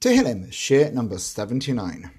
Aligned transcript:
Tehillim, 0.00 0.52
Shir 0.52 0.92
number 0.92 1.18
79. 1.18 2.12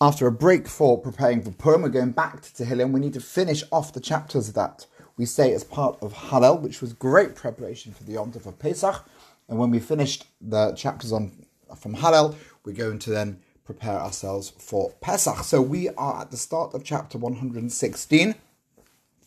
After 0.00 0.26
a 0.26 0.32
break 0.32 0.66
for 0.66 0.98
preparing 1.00 1.42
for 1.42 1.52
Purim, 1.52 1.82
we're 1.82 1.90
going 1.90 2.10
back 2.10 2.40
to 2.40 2.50
Tehillim. 2.52 2.90
We 2.90 2.98
need 2.98 3.12
to 3.12 3.20
finish 3.20 3.62
off 3.70 3.92
the 3.92 4.00
chapters 4.00 4.52
that 4.54 4.84
we 5.16 5.24
say 5.24 5.54
as 5.54 5.62
part 5.62 5.96
of 6.02 6.12
Hallel, 6.12 6.60
which 6.60 6.80
was 6.80 6.92
great 6.92 7.36
preparation 7.36 7.92
for 7.92 8.02
the 8.02 8.14
Yom 8.14 8.32
Tov 8.32 8.46
of 8.46 8.58
Pesach. 8.58 9.08
And 9.48 9.60
when 9.60 9.70
we 9.70 9.78
finished 9.78 10.26
the 10.40 10.72
chapters 10.72 11.12
on 11.12 11.46
from 11.76 11.94
Hallel, 11.94 12.34
we're 12.64 12.72
going 12.72 12.98
to 12.98 13.10
then 13.10 13.38
prepare 13.64 14.00
ourselves 14.00 14.50
for 14.58 14.90
Pesach. 15.00 15.44
So 15.44 15.62
we 15.62 15.88
are 15.90 16.22
at 16.22 16.32
the 16.32 16.36
start 16.36 16.74
of 16.74 16.82
chapter 16.82 17.16
116. 17.16 18.34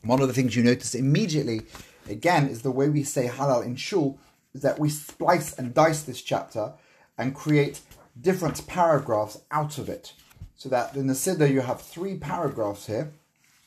One 0.03 0.21
of 0.21 0.27
the 0.27 0.33
things 0.33 0.57
you 0.57 0.63
notice 0.63 0.93
immediately, 0.93 1.61
again, 2.09 2.47
is 2.47 2.63
the 2.63 2.71
way 2.71 2.89
we 2.89 3.03
say 3.03 3.29
Hallel 3.29 3.63
in 3.63 3.77
Shul 3.77 4.19
is 4.53 4.61
that 4.61 4.79
we 4.79 4.89
splice 4.89 5.53
and 5.57 5.73
dice 5.73 6.03
this 6.03 6.21
chapter 6.21 6.73
and 7.17 7.35
create 7.35 7.81
different 8.19 8.65
paragraphs 8.67 9.39
out 9.51 9.77
of 9.77 9.89
it. 9.89 10.13
So 10.55 10.69
that 10.69 10.95
in 10.95 11.07
the 11.07 11.13
Siddur 11.13 11.51
you 11.51 11.61
have 11.61 11.81
three 11.81 12.17
paragraphs 12.17 12.87
here, 12.87 13.11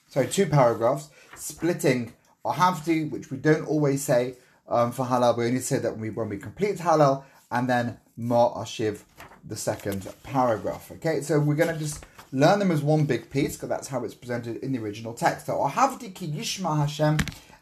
sorry, 0.08 0.28
two 0.28 0.46
paragraphs, 0.46 1.08
splitting 1.34 2.12
Ahavti, 2.44 3.10
which 3.10 3.30
we 3.30 3.36
don't 3.38 3.66
always 3.66 4.02
say 4.02 4.34
um, 4.68 4.92
for 4.92 5.06
Hallel, 5.06 5.36
we 5.36 5.46
only 5.46 5.60
say 5.60 5.78
that 5.78 5.92
when 5.92 6.00
we, 6.00 6.10
when 6.10 6.28
we 6.28 6.38
complete 6.38 6.77
Hallel, 6.77 7.24
and 7.50 7.69
then 7.69 7.98
Ma 8.16 8.55
Ashiv, 8.55 9.00
the 9.44 9.56
second 9.56 10.06
paragraph. 10.22 10.91
Okay, 10.92 11.20
so 11.20 11.38
we're 11.38 11.55
going 11.55 11.72
to 11.72 11.78
just 11.78 12.05
learn 12.32 12.58
them 12.58 12.70
as 12.70 12.82
one 12.82 13.05
big 13.05 13.30
piece, 13.30 13.56
because 13.56 13.69
that's 13.69 13.88
how 13.88 14.05
it's 14.05 14.14
presented 14.14 14.56
in 14.58 14.72
the 14.72 14.78
original 14.78 15.14
text. 15.14 15.46
So 15.46 15.55
Ahavti 15.55 16.14
ki 16.14 16.28
yishma 16.28 16.77
Hashem 16.78 17.19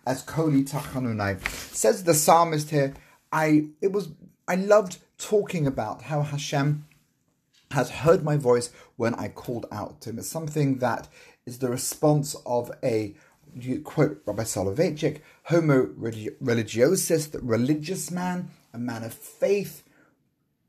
as 0.07 0.23
koli 0.23 0.65
tachanunai. 0.65 1.47
Says 1.75 2.05
the 2.05 2.15
psalmist 2.15 2.71
here, 2.71 2.95
I 3.33 3.69
it 3.81 3.93
was 3.93 4.11
I 4.47 4.57
loved 4.57 4.99
talking 5.19 5.67
about 5.67 6.03
how 6.03 6.23
Hashem 6.23 6.87
has 7.71 7.91
heard 7.91 8.23
my 8.23 8.37
voice 8.37 8.71
when 8.97 9.15
I 9.15 9.29
called 9.29 9.67
out 9.73 10.03
to 10.03 10.11
him. 10.11 10.19
It's 10.19 10.29
something 10.29 10.79
that 10.79 11.09
is 11.47 11.59
the 11.59 11.71
response 11.71 12.37
of 12.45 12.71
a 12.83 13.15
you 13.55 13.81
quote 13.81 14.23
Rabbi 14.25 14.45
Soloveitchik, 14.45 15.21
homo 15.45 15.87
religiosus, 15.87 17.31
the 17.31 17.41
religious 17.41 18.11
man, 18.11 18.51
a 18.73 18.79
man 18.79 19.05
of 19.05 19.13
faith. 19.13 19.83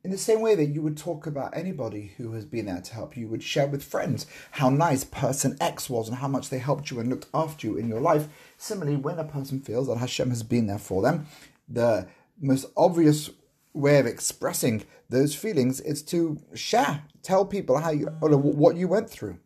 In 0.03 0.11
the 0.11 0.17
same 0.17 0.41
way 0.41 0.53
that 0.55 0.66
you 0.66 0.81
would 0.81 0.97
talk 0.97 1.25
about 1.25 1.55
anybody 1.55 2.11
who 2.17 2.33
has 2.33 2.43
been 2.43 2.66
there 2.66 2.81
to 2.81 2.93
help 2.93 3.16
you, 3.16 3.21
you 3.21 3.29
would 3.29 3.43
share 3.43 3.67
with 3.67 3.83
friends 3.83 4.25
how 4.51 4.69
nice 4.69 5.05
person 5.05 5.55
X 5.61 5.89
was 5.89 6.09
and 6.09 6.17
how 6.17 6.27
much 6.27 6.49
they 6.49 6.57
helped 6.57 6.91
you 6.91 6.99
and 6.99 7.09
looked 7.09 7.27
after 7.33 7.67
you 7.67 7.77
in 7.77 7.88
your 7.88 8.01
life. 8.01 8.27
Similarly, 8.57 8.97
when 8.97 9.17
a 9.17 9.23
person 9.23 9.61
feels 9.61 9.88
that 9.88 9.99
Hashem 9.99 10.29
has 10.29 10.43
been 10.43 10.67
there 10.67 10.77
for 10.77 11.01
them, 11.01 11.27
the 11.69 12.07
most 12.39 12.65
obvious 12.75 13.29
way 13.73 13.99
of 13.99 14.05
expressing 14.05 14.83
those 15.09 15.35
feelings 15.35 15.79
is 15.79 16.01
to 16.03 16.39
share, 16.53 17.03
tell 17.21 17.45
people 17.45 17.79
how 17.79 17.91
you 17.91 18.09
or 18.21 18.29
what 18.37 18.75
you 18.75 18.87
went 18.87 19.09
through. 19.09 19.37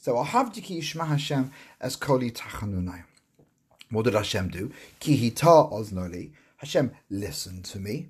So 0.00 0.18
i 0.18 0.24
have 0.24 0.52
Ahavdiki 0.52 0.82
Shema 0.82 1.06
Hashem 1.06 1.50
as 1.80 1.96
Koli 1.96 2.30
Tachanunai. 2.30 3.04
What 3.90 4.04
did 4.04 4.14
Hashem 4.14 4.48
do? 4.48 4.70
Ki 5.00 5.16
hita 5.16 5.72
oznoli. 5.72 6.32
Hashem 6.58 6.92
listened 7.08 7.64
to 7.66 7.78
me. 7.78 8.08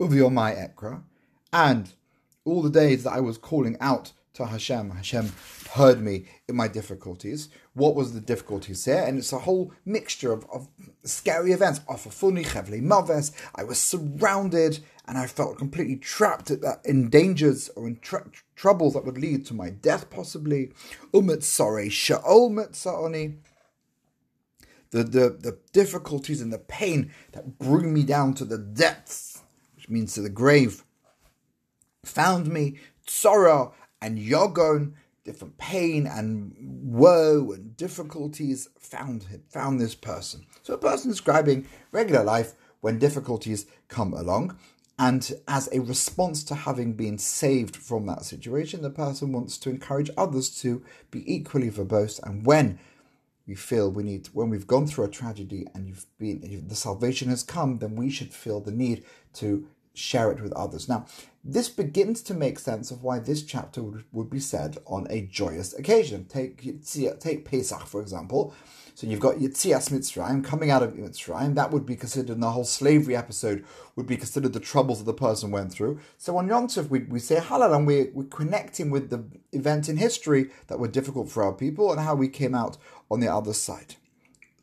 Uviomai 0.00 0.74
ekra. 0.74 1.02
And 1.52 1.92
all 2.44 2.62
the 2.62 2.70
days 2.70 3.04
that 3.04 3.12
I 3.12 3.20
was 3.20 3.38
calling 3.38 3.76
out 3.80 4.12
to 4.34 4.46
Hashem. 4.46 4.90
Hashem 4.90 5.32
heard 5.72 6.00
me 6.00 6.26
in 6.48 6.56
my 6.56 6.68
difficulties. 6.68 7.48
What 7.74 7.94
was 7.94 8.12
the 8.12 8.20
difficulties 8.20 8.84
here? 8.84 9.02
And 9.06 9.18
it's 9.18 9.32
a 9.32 9.40
whole 9.40 9.72
mixture 9.84 10.32
of, 10.32 10.46
of 10.52 10.68
scary 11.04 11.52
events. 11.52 11.80
Maves. 11.80 13.32
I 13.54 13.64
was 13.64 13.78
surrounded 13.78 14.80
and 15.06 15.18
I 15.18 15.26
felt 15.26 15.58
completely 15.58 15.96
trapped 15.96 16.50
in 16.84 17.10
dangers 17.10 17.68
or 17.70 17.88
in 17.88 17.98
tr- 18.00 18.28
troubles 18.54 18.94
that 18.94 19.04
would 19.04 19.18
lead 19.18 19.46
to 19.46 19.54
my 19.54 19.70
death, 19.70 20.10
possibly. 20.10 20.72
Umitzare 21.12 21.88
Sha'ol 21.88 22.50
Mitzaroni. 22.50 23.38
The, 24.90 25.04
the, 25.04 25.36
the 25.38 25.58
difficulties 25.72 26.40
and 26.40 26.52
the 26.52 26.58
pain 26.58 27.12
that 27.32 27.58
bring 27.58 27.94
me 27.94 28.02
down 28.02 28.34
to 28.34 28.44
the 28.44 28.58
depths, 28.58 29.40
which 29.76 29.88
means 29.88 30.14
to 30.14 30.20
the 30.20 30.28
grave, 30.28 30.84
found 32.04 32.48
me. 32.48 32.78
Sorrow 33.06 33.74
and 34.00 34.18
Yogon, 34.18 34.92
different 35.24 35.58
pain 35.58 36.06
and 36.06 36.54
woe 36.58 37.52
and 37.52 37.76
difficulties 37.76 38.68
found 38.78 39.24
him, 39.24 39.42
found 39.48 39.80
this 39.80 39.94
person. 39.94 40.46
So 40.62 40.74
a 40.74 40.78
person 40.78 41.10
describing 41.10 41.66
regular 41.92 42.24
life 42.24 42.54
when 42.80 42.98
difficulties 42.98 43.66
come 43.88 44.14
along. 44.14 44.56
And 44.98 45.32
as 45.48 45.68
a 45.72 45.80
response 45.80 46.44
to 46.44 46.54
having 46.54 46.92
been 46.92 47.16
saved 47.16 47.76
from 47.76 48.06
that 48.06 48.24
situation, 48.24 48.82
the 48.82 48.90
person 48.90 49.32
wants 49.32 49.56
to 49.58 49.70
encourage 49.70 50.10
others 50.16 50.50
to 50.60 50.82
be 51.10 51.22
equally 51.32 51.70
verbose. 51.70 52.20
And 52.22 52.44
when 52.44 52.78
we 53.46 53.54
feel 53.54 53.90
we 53.90 54.02
need, 54.02 54.28
when 54.34 54.50
we've 54.50 54.66
gone 54.66 54.86
through 54.86 55.04
a 55.04 55.10
tragedy 55.10 55.66
and 55.74 55.88
you've 55.88 56.06
been, 56.18 56.66
the 56.68 56.74
salvation 56.74 57.30
has 57.30 57.42
come, 57.42 57.78
then 57.78 57.96
we 57.96 58.10
should 58.10 58.34
feel 58.34 58.60
the 58.60 58.72
need 58.72 59.04
to 59.34 59.66
share 59.94 60.30
it 60.30 60.40
with 60.40 60.52
others. 60.52 60.88
Now, 60.88 61.06
this 61.42 61.68
begins 61.68 62.22
to 62.22 62.34
make 62.34 62.58
sense 62.58 62.90
of 62.90 63.02
why 63.02 63.18
this 63.18 63.42
chapter 63.42 63.82
would, 63.82 64.04
would 64.12 64.30
be 64.30 64.40
said 64.40 64.78
on 64.86 65.06
a 65.10 65.22
joyous 65.22 65.72
occasion. 65.72 66.26
Take 66.26 66.62
take 67.20 67.44
Pesach, 67.44 67.86
for 67.86 68.00
example. 68.00 68.54
So 68.94 69.06
you've 69.06 69.20
got 69.20 69.36
Yitzias 69.36 69.88
Mitzrayim 69.88 70.44
coming 70.44 70.70
out 70.70 70.82
of 70.82 70.92
Mitzrayim. 70.92 71.54
That 71.54 71.70
would 71.70 71.86
be 71.86 71.96
considered 71.96 72.34
in 72.34 72.40
the 72.40 72.50
whole 72.50 72.64
slavery 72.64 73.16
episode 73.16 73.64
would 73.96 74.06
be 74.06 74.18
considered 74.18 74.52
the 74.52 74.60
troubles 74.60 74.98
that 74.98 75.04
the 75.04 75.14
person 75.14 75.50
went 75.50 75.72
through. 75.72 76.00
So 76.18 76.36
on 76.36 76.48
Yom 76.48 76.66
Tov, 76.66 76.90
we, 76.90 76.98
we 77.00 77.18
say 77.18 77.36
Hallel 77.36 77.74
and 77.74 77.86
we, 77.86 78.10
we're 78.12 78.24
connecting 78.24 78.90
with 78.90 79.08
the 79.08 79.24
events 79.52 79.88
in 79.88 79.96
history 79.96 80.50
that 80.66 80.78
were 80.78 80.88
difficult 80.88 81.30
for 81.30 81.42
our 81.42 81.54
people 81.54 81.90
and 81.90 82.00
how 82.02 82.14
we 82.14 82.28
came 82.28 82.54
out 82.54 82.76
on 83.10 83.20
the 83.20 83.32
other 83.32 83.54
side. 83.54 83.94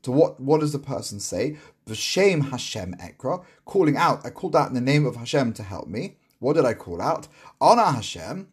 So 0.03 0.11
what, 0.11 0.39
what 0.39 0.59
does 0.59 0.71
the 0.71 0.79
person 0.79 1.19
say? 1.19 1.57
V'shem 1.87 2.49
Hashem 2.49 2.95
Ekra, 2.95 3.43
calling 3.65 3.97
out. 3.97 4.25
I 4.25 4.29
called 4.29 4.55
out 4.55 4.67
in 4.67 4.75
the 4.75 4.81
name 4.81 5.05
of 5.05 5.15
Hashem 5.15 5.53
to 5.53 5.63
help 5.63 5.87
me. 5.87 6.17
What 6.39 6.53
did 6.53 6.65
I 6.65 6.73
call 6.73 7.01
out? 7.01 7.27
Ana 7.59 7.91
Hashem, 7.91 8.49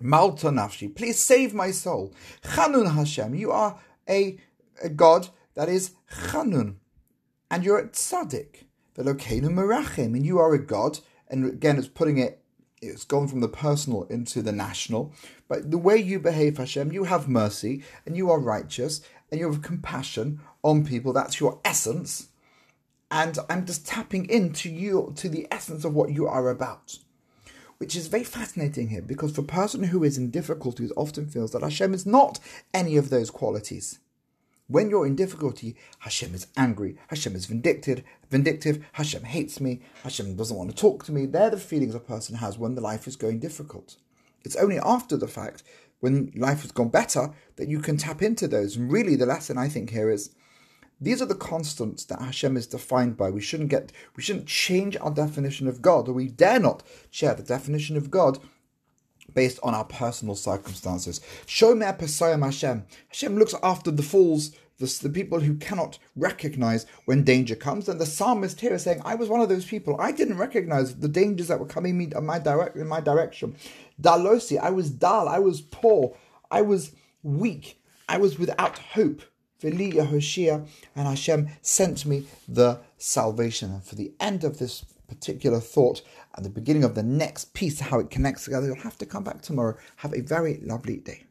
Malta 0.00 0.48
Nafshi, 0.48 0.94
please 0.94 1.18
save 1.18 1.52
my 1.52 1.70
soul. 1.70 2.14
Chanun 2.42 2.94
Hashem, 2.94 3.34
you 3.34 3.50
are 3.50 3.78
a, 4.08 4.38
a 4.82 4.88
God 4.88 5.28
that 5.54 5.68
is 5.68 5.92
Chanun, 6.30 6.76
and 7.50 7.64
you're 7.64 7.78
a 7.78 7.88
tzaddik. 7.88 8.64
Velokenu 8.96 9.48
Merachim, 9.50 10.14
and 10.14 10.24
you 10.24 10.38
are 10.38 10.54
a 10.54 10.58
God. 10.58 11.00
And 11.28 11.44
again, 11.46 11.76
it's 11.76 11.88
putting 11.88 12.18
it, 12.18 12.42
it's 12.80 13.04
gone 13.04 13.28
from 13.28 13.40
the 13.40 13.48
personal 13.48 14.04
into 14.04 14.40
the 14.40 14.52
national. 14.52 15.12
But 15.48 15.70
the 15.70 15.78
way 15.78 15.96
you 15.96 16.18
behave, 16.18 16.58
Hashem, 16.58 16.92
you 16.92 17.04
have 17.04 17.28
mercy, 17.28 17.82
and 18.06 18.16
you 18.16 18.30
are 18.30 18.38
righteous, 18.38 19.00
and 19.30 19.40
you 19.40 19.50
have 19.50 19.62
compassion 19.62 20.40
on 20.68 20.84
people. 20.84 21.12
That's 21.12 21.40
your 21.40 21.60
essence. 21.64 22.28
And 23.10 23.38
I'm 23.48 23.66
just 23.66 23.86
tapping 23.86 24.28
into 24.28 24.70
you, 24.70 25.12
to 25.16 25.28
the 25.28 25.46
essence 25.50 25.84
of 25.84 25.94
what 25.94 26.12
you 26.12 26.26
are 26.26 26.50
about. 26.50 26.98
Which 27.78 27.96
is 27.96 28.08
very 28.08 28.24
fascinating 28.24 28.88
here 28.88 29.02
because 29.02 29.34
the 29.34 29.42
person 29.42 29.84
who 29.84 30.02
is 30.02 30.18
in 30.18 30.30
difficulties 30.30 30.92
often 30.96 31.26
feels 31.26 31.52
that 31.52 31.62
Hashem 31.62 31.94
is 31.94 32.04
not 32.04 32.40
any 32.74 32.96
of 32.96 33.08
those 33.08 33.30
qualities. 33.30 34.00
When 34.66 34.90
you're 34.90 35.06
in 35.06 35.16
difficulty, 35.16 35.76
Hashem 36.00 36.34
is 36.34 36.48
angry, 36.54 36.98
Hashem 37.08 37.34
is 37.34 37.46
vindictive, 37.46 38.02
vindictive, 38.30 38.84
Hashem 38.92 39.24
hates 39.24 39.62
me, 39.62 39.80
Hashem 40.02 40.36
doesn't 40.36 40.56
want 40.56 40.68
to 40.68 40.76
talk 40.76 41.04
to 41.04 41.12
me. 41.12 41.24
They're 41.24 41.48
the 41.48 41.56
feelings 41.56 41.94
a 41.94 42.00
person 42.00 42.36
has 42.36 42.58
when 42.58 42.74
the 42.74 42.82
life 42.82 43.06
is 43.06 43.16
going 43.16 43.38
difficult. 43.38 43.96
It's 44.44 44.56
only 44.56 44.78
after 44.78 45.16
the 45.16 45.26
fact, 45.26 45.62
when 46.00 46.32
life 46.36 46.62
has 46.62 46.72
gone 46.72 46.90
better, 46.90 47.32
that 47.56 47.68
you 47.68 47.80
can 47.80 47.96
tap 47.96 48.20
into 48.20 48.46
those. 48.46 48.76
And 48.76 48.92
really, 48.92 49.16
the 49.16 49.24
lesson 49.24 49.56
I 49.56 49.68
think 49.68 49.88
here 49.88 50.10
is 50.10 50.30
these 51.00 51.22
are 51.22 51.26
the 51.26 51.34
constants 51.34 52.04
that 52.06 52.20
Hashem 52.20 52.56
is 52.56 52.66
defined 52.66 53.16
by. 53.16 53.30
We 53.30 53.40
shouldn't 53.40 53.70
get, 53.70 53.92
we 54.16 54.22
shouldn't 54.22 54.46
change 54.46 54.96
our 54.96 55.10
definition 55.10 55.68
of 55.68 55.80
God, 55.80 56.08
or 56.08 56.12
we 56.12 56.28
dare 56.28 56.58
not 56.58 56.82
share 57.10 57.34
the 57.34 57.42
definition 57.42 57.96
of 57.96 58.10
God 58.10 58.38
based 59.34 59.60
on 59.62 59.74
our 59.74 59.84
personal 59.84 60.34
circumstances. 60.34 61.20
Shomer 61.46 61.96
Pesayim 61.98 62.42
Hashem. 62.42 62.84
Hashem 63.08 63.38
looks 63.38 63.54
after 63.62 63.90
the 63.90 64.02
fools, 64.02 64.52
the, 64.78 64.98
the 65.02 65.10
people 65.10 65.40
who 65.40 65.54
cannot 65.54 65.98
recognize 66.16 66.86
when 67.04 67.22
danger 67.22 67.54
comes. 67.54 67.88
And 67.88 68.00
the 68.00 68.06
psalmist 68.06 68.60
here 68.60 68.74
is 68.74 68.82
saying, 68.82 69.02
I 69.04 69.14
was 69.14 69.28
one 69.28 69.40
of 69.40 69.48
those 69.48 69.66
people. 69.66 69.96
I 70.00 70.12
didn't 70.12 70.38
recognize 70.38 70.96
the 70.96 71.08
dangers 71.08 71.48
that 71.48 71.60
were 71.60 71.66
coming 71.66 71.96
me 71.96 72.08
in 72.14 72.26
my 72.26 72.38
direct 72.38 72.76
in 72.76 72.88
my 72.88 73.00
direction. 73.00 73.54
Dalosi, 74.00 74.58
I 74.58 74.70
was 74.70 74.90
dull, 74.90 75.28
I 75.28 75.38
was 75.38 75.60
poor, 75.60 76.16
I 76.50 76.62
was 76.62 76.92
weak, 77.22 77.80
I 78.08 78.18
was 78.18 78.38
without 78.38 78.78
hope. 78.78 79.22
Vili 79.60 79.92
Yehoshia, 79.92 80.66
and 80.94 81.08
Hashem 81.08 81.48
sent 81.62 82.06
me 82.06 82.26
the 82.46 82.80
salvation. 82.96 83.72
And 83.72 83.84
for 83.84 83.96
the 83.96 84.12
end 84.20 84.44
of 84.44 84.58
this 84.58 84.84
particular 85.08 85.58
thought 85.58 86.02
and 86.34 86.44
the 86.44 86.50
beginning 86.50 86.84
of 86.84 86.94
the 86.94 87.02
next 87.02 87.54
piece, 87.54 87.80
how 87.80 87.98
it 87.98 88.10
connects 88.10 88.44
together, 88.44 88.66
you'll 88.66 88.76
have 88.76 88.98
to 88.98 89.06
come 89.06 89.24
back 89.24 89.42
tomorrow. 89.42 89.76
Have 89.96 90.14
a 90.14 90.20
very 90.20 90.60
lovely 90.62 90.98
day. 90.98 91.24